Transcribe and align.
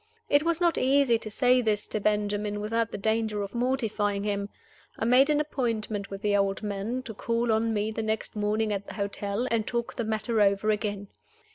It 0.29 0.41
was 0.41 0.59
not 0.59 0.79
easy 0.79 1.19
to 1.19 1.29
say 1.29 1.61
this 1.61 1.87
to 1.89 1.99
Benjamin 1.99 2.59
without 2.59 2.89
the 2.91 2.97
danger 2.97 3.43
of 3.43 3.53
mortifying 3.53 4.23
him. 4.23 4.49
I 4.97 5.05
made 5.05 5.29
an 5.29 5.39
appointment 5.39 6.09
with 6.09 6.23
the 6.23 6.35
old 6.35 6.63
man 6.63 7.03
to 7.03 7.13
call 7.13 7.51
on 7.51 7.71
me 7.71 7.91
the 7.91 8.01
next 8.01 8.35
morning 8.35 8.73
at 8.73 8.87
the 8.87 8.95
hotel, 8.95 9.47
and 9.51 9.67
talk 9.67 9.93
the 9.97 10.03
matter 10.03 10.41
over 10.41 10.71
again. 10.71 11.09